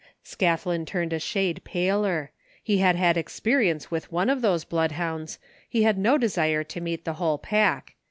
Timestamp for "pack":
7.37-7.93